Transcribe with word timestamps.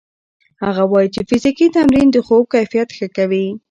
هغه 0.63 0.83
وايي 0.91 1.09
چې 1.15 1.21
فزیکي 1.29 1.67
تمرین 1.77 2.07
د 2.11 2.17
خوب 2.25 2.43
کیفیت 2.53 2.89
ښه 2.97 3.07
کوي. 3.17 3.45